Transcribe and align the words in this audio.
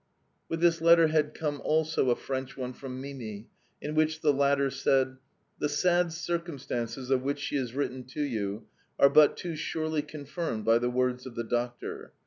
With 0.49 0.61
this 0.61 0.81
letter 0.81 1.09
had 1.09 1.35
come 1.35 1.61
also 1.63 2.09
a 2.09 2.15
French 2.15 2.57
note 2.57 2.75
from 2.75 2.99
Mimi, 2.99 3.49
in 3.79 3.93
which 3.93 4.21
the 4.21 4.33
latter 4.33 4.71
said: 4.71 5.17
"The 5.59 5.69
sad 5.69 6.11
circumstances 6.11 7.11
of 7.11 7.21
which 7.21 7.37
she 7.37 7.57
has 7.57 7.75
written 7.75 8.05
to 8.05 8.23
you 8.23 8.65
are 8.97 9.11
but 9.11 9.37
too 9.37 9.55
surely 9.55 10.01
confirmed 10.01 10.65
by 10.65 10.79
the 10.79 10.89
words 10.89 11.27
of 11.27 11.35
the 11.35 11.43
doctor. 11.43 12.13